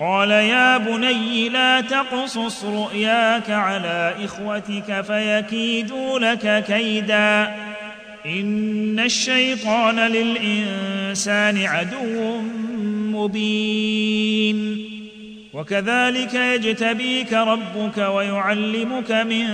[0.00, 7.54] قال يا بني لا تقصص رؤياك على إخوتك فيكيدوا لك كيدا.
[8.26, 12.40] إن الشيطان للإنسان عدو
[13.12, 14.88] مبين.
[15.54, 19.46] وكذلك يجتبيك ربك ويعلمك من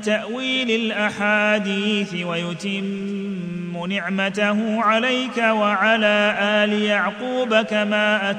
[0.00, 8.30] تأويل الأحاديث ويتم نعمته عليك وعلى آل يعقوب كما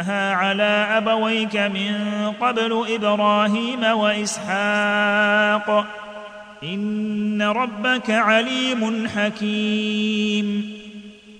[0.00, 1.94] اتمها على أبويك من
[2.40, 5.86] قبل إبراهيم وإسحاق.
[6.64, 10.72] إن ربك عليم حكيم.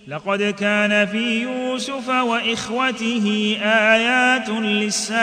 [0.08, 5.22] لقد كان في يوسف وإخوته آيات للسائلين.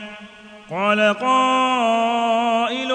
[0.71, 2.93] قال قائل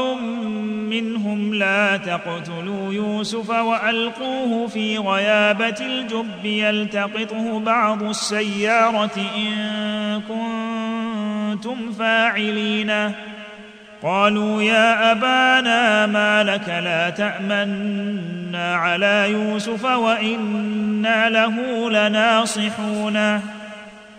[0.91, 13.13] منهم لا تقتلوا يوسف وألقوه في غيابة الجب يلتقطه بعض السيارة إن كنتم فاعلين.
[14.03, 23.41] قالوا يا أبانا ما لك لا تأمنا على يوسف وإنا له لناصحون.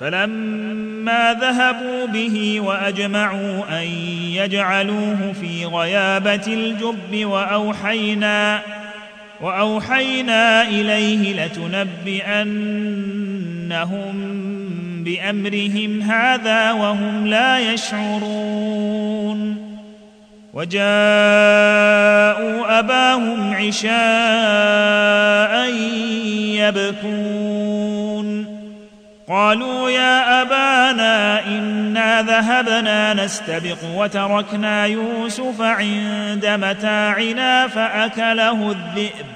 [0.00, 3.86] فلما ذهبوا به وأجمعوا أن
[4.32, 8.60] يجعلوه في غيابة الجب وأوحينا
[9.40, 12.24] وأوحينا إليه لتنبئنهم
[15.04, 19.64] بأمرهم هذا وهم لا يشعرون.
[20.54, 20.84] وجاءوا
[22.78, 23.94] أباهم عشاء
[26.54, 27.83] يبكون.
[29.28, 39.26] قالوا يا أبانا إنا ذهبنا نستبق وتركنا يوسف عند متاعنا فأكله الذئب.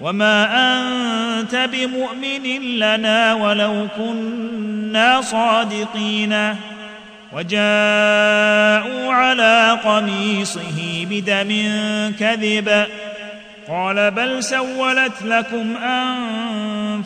[0.00, 6.56] وما أنت بمؤمن لنا ولو كنا صادقين.
[7.32, 11.50] وجاءوا على قميصه بدم
[12.20, 12.86] كذب.
[13.68, 15.76] قال بل سولت لكم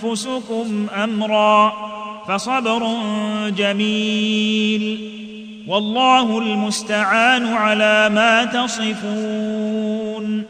[0.03, 1.96] أنفسكم أمرا.
[2.29, 2.97] فصبر
[3.49, 5.11] جميل.
[5.69, 10.43] والله المستعان على ما تصفون.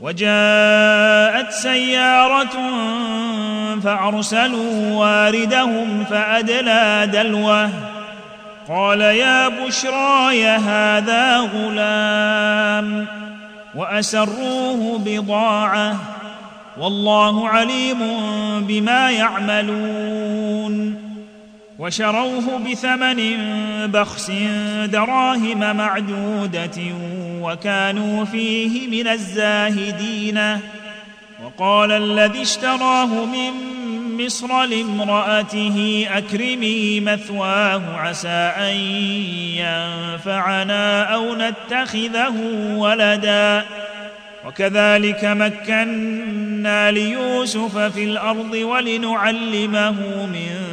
[0.00, 2.50] وجاءت سيارة
[3.84, 7.70] فأرسلوا واردهم فأدلى دلوه.
[8.68, 13.06] قال يا بشراي هذا غلام.
[13.74, 15.96] وأسروه بضاعة.
[16.80, 17.98] والله عليم
[18.60, 21.01] بما يعملون.
[21.82, 23.20] وشروه بثمن
[23.90, 24.30] بخس
[24.84, 26.78] دراهم معدودة
[27.42, 30.58] وكانوا فيه من الزاهدين.
[31.44, 33.50] وقال الذي اشتراه من
[34.24, 38.76] مصر لامرأته أكرمي مثواه عسى أن
[39.58, 42.34] ينفعنا أو نتخذه
[42.76, 43.64] ولدا.
[44.46, 50.72] وكذلك مكنا ليوسف في الأرض ولنعلمه من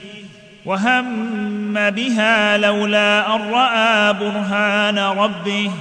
[0.65, 5.71] وهم بها لولا أن رأى برهان ربه.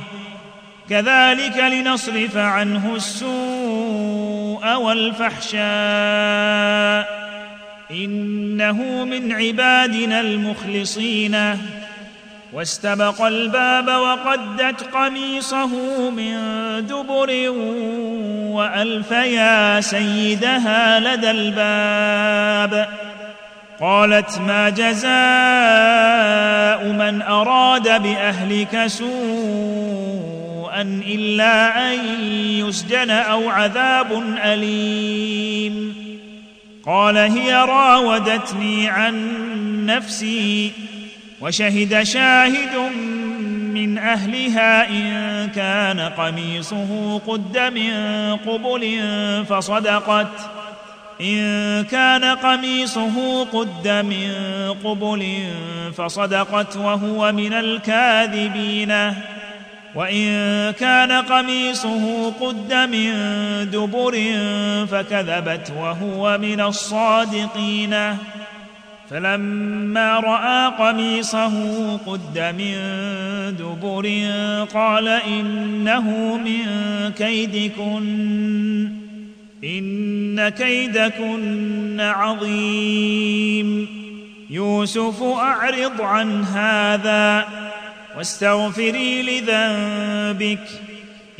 [0.90, 5.60] كذلك لنصرف عنه السوء والفحشاء.
[7.90, 11.36] إنه من عبادنا المخلصين.
[12.52, 15.66] واستبق الباب وقدت قميصه
[16.10, 16.36] من
[16.86, 17.50] دبر
[18.50, 22.88] وألف يا سيدها لدى الباب.
[23.80, 25.10] قالت ما جزاء
[26.92, 29.10] من أراد بأهلك سوءا
[31.06, 31.98] إلا أن
[32.34, 35.94] يسجن أو عذاب أليم.
[36.86, 39.36] قال هي راودتني عن
[39.86, 40.72] نفسي
[41.40, 42.76] وشهد شاهد
[43.74, 47.92] من أهلها إن كان قميصه قد من
[48.36, 49.00] قبل
[49.48, 50.50] فصدقت
[51.20, 54.32] إن كان قميصه قد من
[54.84, 55.44] قبل
[55.96, 59.14] فصدقت وهو من الكاذبين.
[59.94, 63.12] وإن كان قميصه قد من
[63.70, 64.18] دبر
[64.86, 68.16] فكذبت وهو من الصادقين.
[69.10, 72.76] فلما رأى قميصه قد من
[73.58, 74.24] دبر
[74.74, 76.66] قال إنه من
[77.18, 78.99] كيدكن.
[79.64, 83.88] إن كيدكن عظيم.
[84.50, 87.48] يوسف أعرض عن هذا
[88.16, 90.68] واستغفري لذنبك.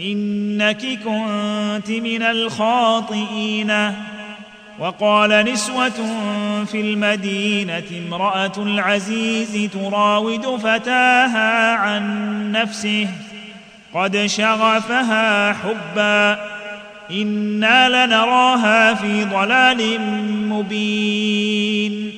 [0.01, 3.93] إنك كنت من الخاطئين.
[4.79, 6.07] وقال نسوة
[6.65, 13.09] في المدينة امرأة العزيز تراود فتاها عن نفسه.
[13.95, 16.60] قد شغفها حبا.
[17.13, 20.01] أنا لنراها في ضلال
[20.49, 22.13] مبين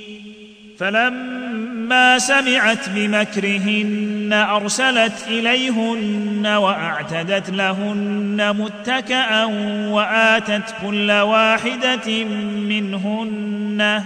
[0.79, 9.45] فلما سمعت بمكرهن ارسلت اليهن واعتدت لهن متكئا
[9.91, 12.25] واتت كل واحدة
[12.69, 14.03] منهن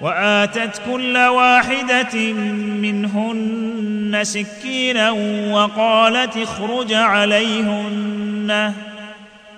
[0.00, 2.32] واتت كل واحدة
[2.82, 5.10] منهن سكينا
[5.50, 8.72] وقالت اخرج عليهن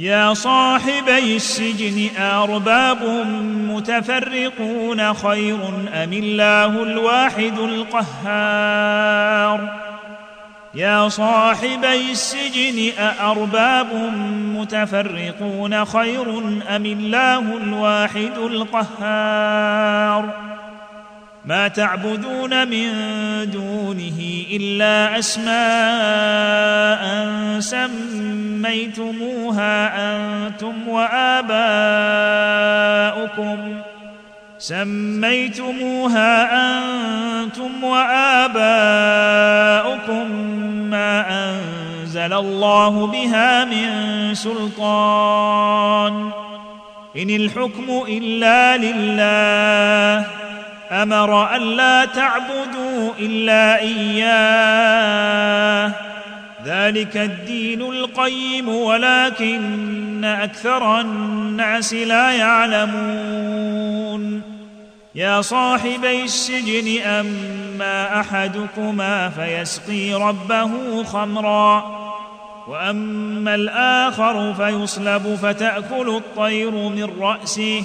[0.00, 3.02] يا صاحبي السجن أرباب
[3.68, 5.58] متفرقون خير
[5.94, 9.00] أم الله الواحد القهار؟
[10.74, 14.12] يا صاحبي السجن أأرباب
[14.56, 16.38] متفرقون خير
[16.76, 20.49] أم الله الواحد القهار؟
[21.44, 22.90] ما تعبدون من
[23.50, 27.00] دونه إلا أسماء
[27.60, 29.76] سميتموها
[30.12, 31.58] أنتم وآباؤكم.
[34.58, 38.70] سميتموها أنتم وآباؤكم
[40.90, 43.90] ما أنزل الله بها من
[44.34, 46.30] سلطان.
[47.16, 50.26] إن الحكم إلا لله.
[50.90, 55.30] أمر ألا تعبدوا إلا إياه.
[56.64, 63.80] ذلك الدين القيم ولكن أكثر الناس لا يعلمون.
[65.14, 72.00] يا صاحبي السجن أما أحدكما فيسقي ربه خمرا
[72.68, 77.84] وأما الآخر فيصلب فتأكل الطير من رأسه.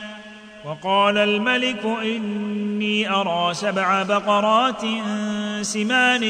[0.65, 4.81] وقال الملك إني أرى سبع بقرات
[5.61, 6.23] سمان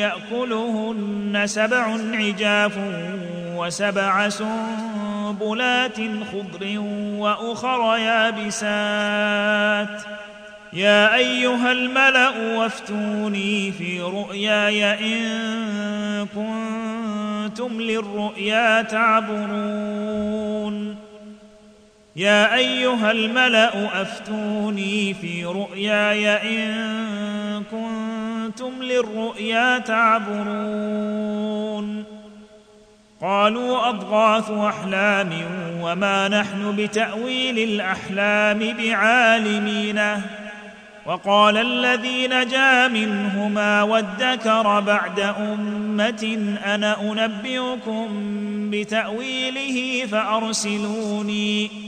[0.00, 2.78] يأكلهن سبع عجاف
[3.56, 5.96] وسبع سنبلات
[6.32, 6.78] خضر
[7.18, 10.02] وأخر يابسات.
[10.72, 20.28] يا أيها الملأ وافتوني في رؤياي إن كنتم للرؤيا تعبرون.
[22.18, 30.44] يا أيها الملأ أفتوني في رؤياي إن كنتم للرؤيا تعبرون.
[33.20, 35.30] قالوا أضغاث أحلام
[35.80, 40.00] وما نحن بتأويل الأحلام بعالمين.
[41.06, 48.08] وقال الذي نجا منهما وادكر بعد أمة أنا أنبئكم
[48.70, 51.87] بتأويله فأرسلوني.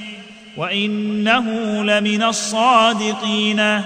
[0.57, 1.47] وانه
[1.83, 3.81] لمن الصادقين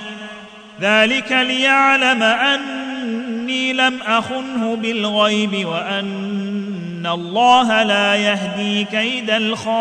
[0.82, 9.76] ذلك ليعلم اني لم اخنه بالغيب وان الله لا يهدي كيد الخائنين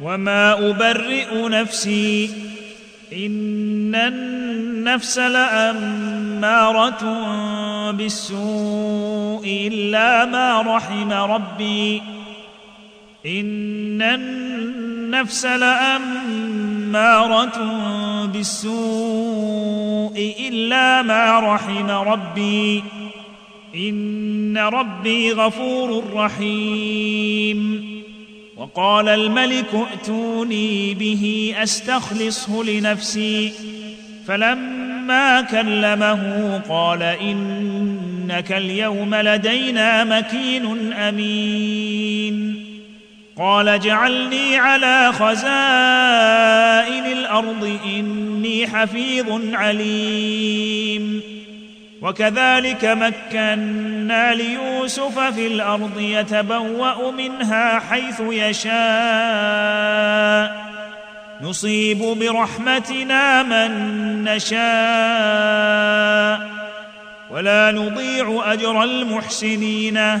[0.00, 2.30] وما ابرئ نفسي
[3.12, 7.00] ان النفس لاماره
[7.90, 12.15] بالسوء الا ما رحم ربي
[13.26, 16.26] إن النفس لأمارة
[18.26, 22.82] بالسوء إلا ما رحم ربي.
[23.74, 27.86] إن ربي غفور رحيم.
[28.56, 33.52] وقال الملك ائتوني به أستخلصه لنفسي.
[34.26, 42.65] فلما كلمه قال إنك اليوم لدينا مكين أمين.
[43.38, 51.22] قال اجعلني على خزائن الأرض إني حفيظ عليم.
[52.02, 58.76] وكذلك مكنا ليوسف في الأرض يتبوأ منها حيث يشاء.
[61.40, 64.56] نصيب برحمتنا من نشاء.
[67.30, 70.20] ولا نضيع أجر المحسنين.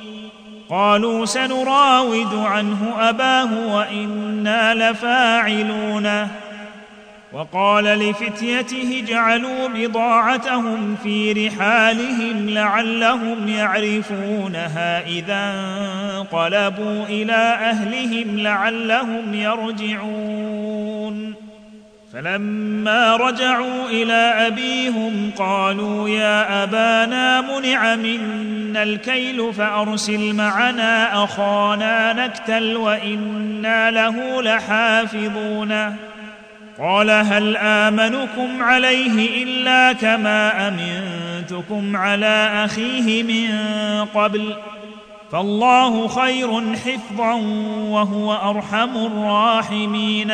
[0.71, 6.27] قالوا سنراود عنه أباه وإنا لفاعلون.
[7.33, 15.53] وقال لفتيته جعلوا بضاعتهم في رحالهم لعلهم يعرفونها إذا
[16.17, 21.33] انقلبوا إلى أهلهم لعلهم يرجعون.
[22.13, 33.91] فلما رجعوا إلى أبيهم قالوا يا أبانا منع منا الكيل فأرسل معنا أخانا نكتل وإنا
[33.91, 35.95] له لحافظون.
[36.79, 43.55] قال هل آمنكم عليه إلا كما أمنتكم على أخيه من
[44.05, 44.55] قبل؟
[45.31, 47.33] فالله خير حفظا
[47.89, 50.33] وهو أرحم الراحمين.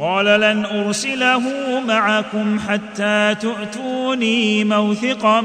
[0.00, 1.42] قال لن أرسله
[1.86, 5.40] معكم حتى تؤتوني موثقا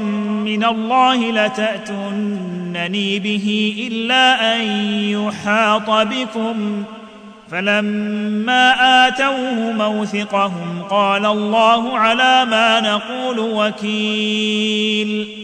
[0.46, 4.60] من الله لتأتونني به إلا أن
[5.02, 6.84] يحاط بكم.
[7.50, 8.74] فلما
[9.08, 15.43] آتوه موثقهم قال الله على ما نقول وكيل.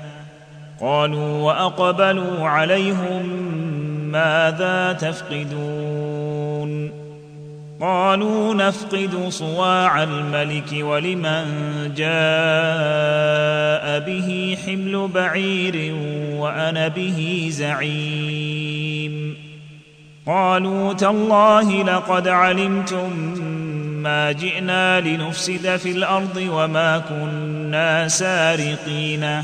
[0.81, 3.25] قالوا وأقبلوا عليهم
[4.11, 6.91] ماذا تفقدون؟
[7.81, 11.45] قالوا نفقد صواع الملك ولمن
[11.95, 15.95] جاء به حمل بعير
[16.37, 19.35] وأنا به زعيم.
[20.27, 23.09] قالوا تالله لقد علمتم
[24.03, 29.43] ما جئنا لنفسد في الأرض وما كنا سارقين.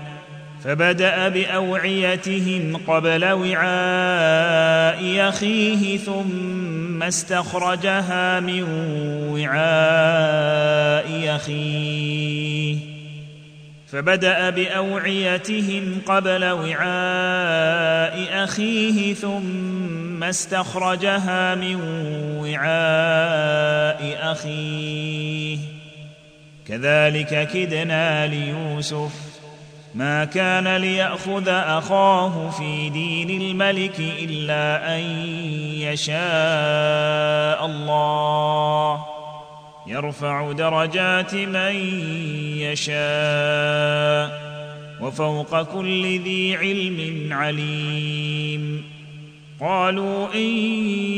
[0.63, 8.63] فبدأ بأوعيتهم قبل وعاء أخيه ثم استخرجها من
[9.29, 9.75] وعاء
[11.35, 12.77] أخيه.
[13.87, 16.83] فبدأ بأوعيتهم قبل وعاء
[18.43, 21.75] أخيه ثم استخرجها من
[22.37, 25.57] وعاء أخيه.
[26.67, 29.30] كذلك كدنا ليوسف
[29.95, 34.99] ما كان ليأخذ أخاه في دين الملك إلا أن
[35.77, 39.05] يشاء الله.
[39.87, 41.75] يرفع درجات من
[42.57, 44.41] يشاء
[45.01, 48.83] وفوق كل ذي علم عليم.
[49.61, 50.47] قالوا إن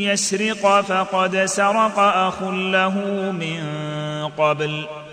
[0.02, 2.92] يسرق فقد سرق أخ له
[3.32, 3.64] من
[4.38, 5.13] قبل ۖ.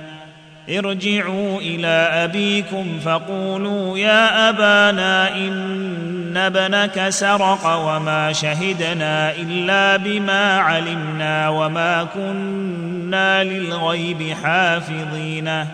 [0.69, 12.03] ارجعوا إلى أبيكم فقولوا يا أبانا إن ابنك سرق وما شهدنا إلا بما علمنا وما
[12.03, 15.65] كنا للغيب حافظين.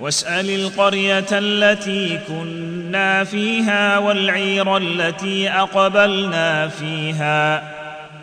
[0.00, 7.62] واسأل القرية التي كنا فيها والعير التي أقبلنا فيها.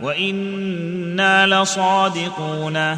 [0.01, 2.97] وإنا لصادقون.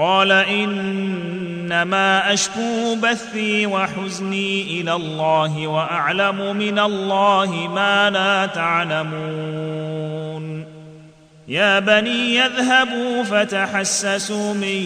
[0.00, 10.40] قال إنما أشكو بثي وحزني إلى الله وأعلم من الله ما لا تعلمون.
[11.48, 14.84] يا بني يذهبوا فتحسسوا من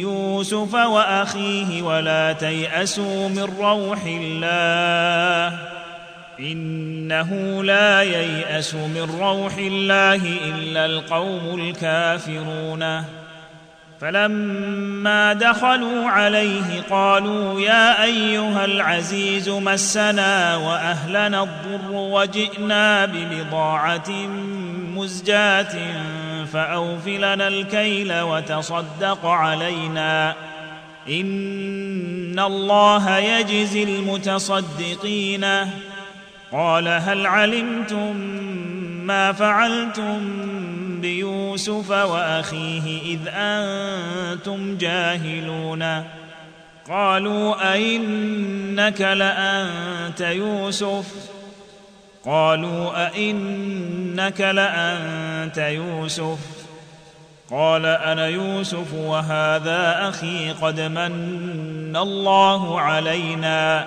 [0.00, 5.58] يوسف وأخيه ولا تيأسوا من روح الله.
[6.40, 13.04] إنه لا ييأس من روح الله إلا القوم الكافرون.
[14.04, 24.10] فلما دخلوا عليه قالوا يا أيها العزيز مسنا وأهلنا الضر وجئنا ببضاعة
[24.94, 25.76] مزجاة
[26.52, 30.34] فاوف لنا الكيل وتصدق علينا.
[31.08, 35.46] إن الله يجزي المتصدقين.
[36.52, 38.16] قال هل علمتم
[39.06, 40.20] ما فعلتم
[41.04, 46.04] بيوسف وأخيه إذ أنتم جاهلون.
[46.88, 51.04] قالوا أئنك لأنت يوسف؟
[52.24, 56.38] قالوا أئنك لأنت يوسف.
[57.50, 63.86] قال أنا يوسف وهذا أخي قد من الله علينا.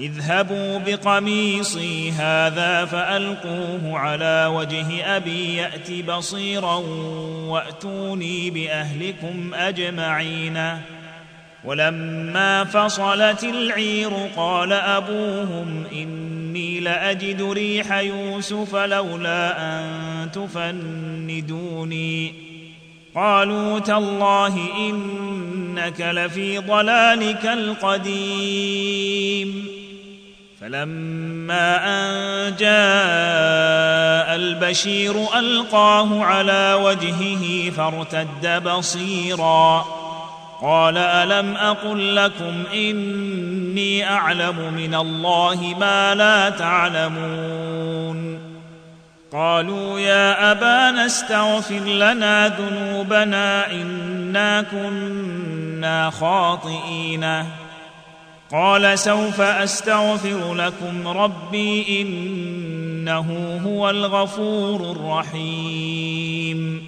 [0.00, 6.74] اذهبوا بقميصي هذا فألقوه على وجه أبي يات بصيرا
[7.48, 10.78] وأتوني بأهلكم أجمعين.
[11.64, 19.84] ولما فصلت العير قال أبوهم إني لأجد ريح يوسف لولا أن
[20.32, 22.34] تفندوني.
[23.14, 28.98] قالوا تالله إنك لفي ضلالك القديم.
[30.60, 39.84] فلما أن جاء البشير ألقاه على وجهه فارتد بصيرا.
[40.62, 48.38] قال ألم أقل لكم إني أعلم من الله ما لا تعلمون.
[49.32, 57.44] قالوا يا أبانا استغفر لنا ذنوبنا إنا كنا خاطئين.
[58.52, 66.86] قال سوف أستغفر لكم ربي إنه هو الغفور الرحيم.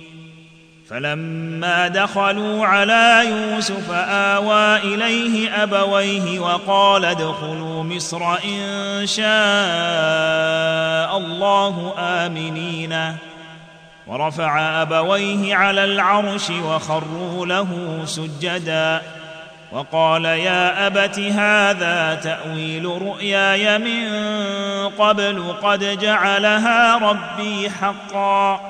[0.91, 9.27] فلما دخلوا على يوسف آوى إليه أبويه وقال ادخلوا مصر إن شاء
[11.19, 13.17] الله آمنين.
[14.07, 19.20] ورفع أبويه على العرش وخروا له سجدا.
[19.73, 24.09] وقال يا أبت هذا تأويل رؤياي من
[24.89, 28.61] قبل قد جعلها ربي حقا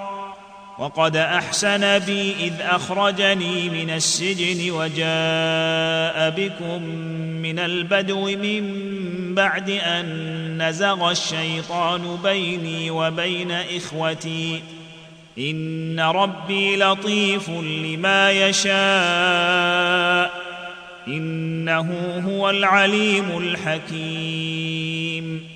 [0.79, 6.83] وقد أحسن بي إذ أخرجني من السجن وجاء بكم
[7.43, 8.91] من البدو من
[9.35, 14.63] بعد أن نزغ الشيطان بيني وبين إخوتي.
[15.39, 20.50] إن ربي لطيف لما يشاء.
[21.17, 25.47] إنه هو العليم الحكيم.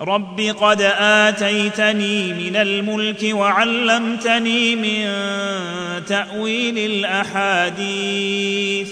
[0.00, 5.06] رب قد آتيتني من الملك وعلمتني من
[6.06, 8.90] تأويل الأحاديث.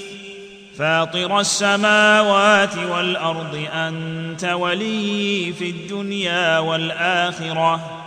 [0.79, 8.03] فاطر السماوات والأرض أنت ولي في الدنيا والآخرة.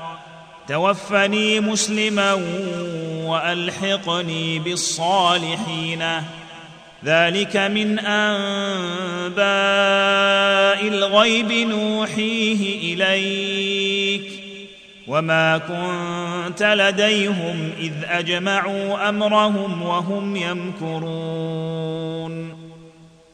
[0.68, 2.34] توفني مسلما
[3.26, 6.04] وألحقني بالصالحين.
[7.06, 9.40] ذلك من أنباء
[10.88, 14.32] الغيب نوحيه إليك.
[15.08, 21.90] وما كنت لديهم إذ أجمعوا أمرهم وهم يمكرون.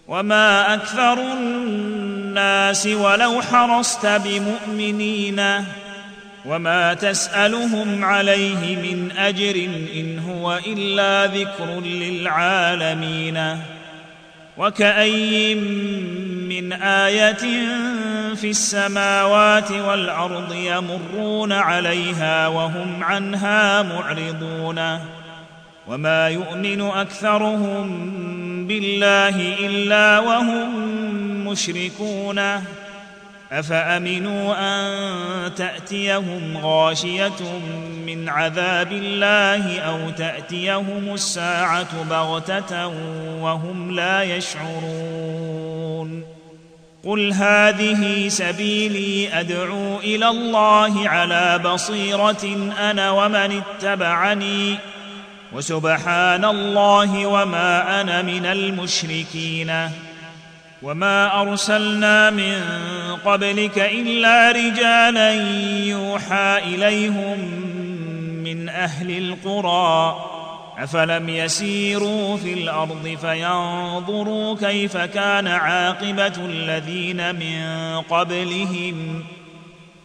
[0.07, 5.41] وما أكثر الناس ولو حرصت بمؤمنين
[6.45, 13.57] وما تسألهم عليه من أجر إن هو إلا ذكر للعالمين.
[14.57, 15.63] وكأين
[16.49, 17.65] من آية
[18.35, 24.99] في السماوات والأرض يمرون عليها وهم عنها معرضون.
[25.87, 27.87] وما يؤمن أكثرهم
[28.67, 30.69] بالله إلا وهم
[31.47, 32.41] مشركون.
[33.51, 37.59] أفأمنوا أن تأتيهم غاشية
[38.05, 42.87] من عذاب الله أو تأتيهم الساعة بغتة
[43.41, 46.23] وهم لا يشعرون؟
[47.05, 54.75] قل هذه سبيلي أدعو إلى الله على بصيرة أنا ومن اتبعني
[55.53, 59.89] وسبحان الله وما أنا من المشركين.
[60.85, 62.61] وما ارسلنا من
[63.25, 65.33] قبلك الا رجالا
[65.85, 67.39] يوحى اليهم
[68.43, 70.15] من أهل القرى
[70.77, 79.23] افلم يسيروا في الأرض فينظروا كيف كان عاقبه الذين من قبلهم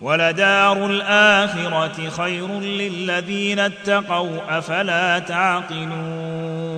[0.01, 6.71] ولدار الاخره خير للذين اتقوا افلا تعقلون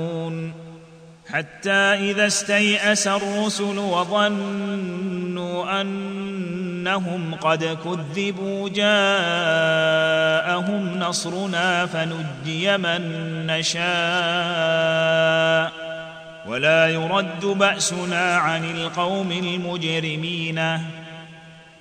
[1.32, 9.38] حتى إذا استيأس الرسل وظنوا أنهم قد كذبوا جاءهم
[10.98, 13.02] نصرنا فنجي من
[13.46, 13.82] نشاء
[16.46, 20.78] ولا يرد بأسنا عن القوم المجرمين.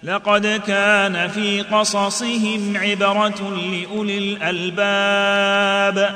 [0.04, 6.16] لقد كان في قصصهم عبرة لأولي الألباب